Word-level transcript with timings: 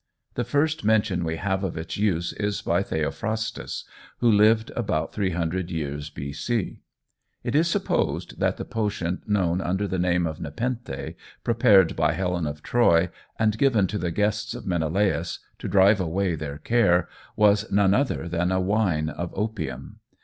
The 0.33 0.43
first 0.43 0.83
mention 0.83 1.23
we 1.23 1.35
have 1.35 1.63
of 1.63 1.77
its 1.77 1.95
use 1.95 2.33
is 2.33 2.63
by 2.63 2.81
Theophrastus, 2.81 3.83
who 4.17 4.31
lived 4.31 4.71
about 4.75 5.13
300 5.13 5.69
years 5.69 6.09
B.C. 6.09 6.81
It 7.43 7.53
is 7.53 7.67
supposed 7.67 8.39
that 8.39 8.57
the 8.57 8.65
potion 8.65 9.21
known 9.27 9.61
under 9.61 9.87
the 9.87 9.99
name 9.99 10.25
of 10.25 10.41
Nepenthe, 10.41 11.13
prepared 11.43 11.95
by 11.95 12.13
Helen 12.13 12.47
of 12.47 12.63
Troy, 12.63 13.11
and 13.37 13.59
given 13.59 13.85
to 13.85 13.99
the 13.99 14.09
guests 14.09 14.55
of 14.55 14.65
Menelaus, 14.65 15.37
to 15.59 15.67
drive 15.67 15.99
away 15.99 16.33
their 16.33 16.57
care, 16.57 17.07
was 17.35 17.71
none 17.71 17.93
other 17.93 18.27
than 18.27 18.51
a 18.51 18.59
wine 18.59 19.07
of 19.09 19.29
opium. 19.35 19.99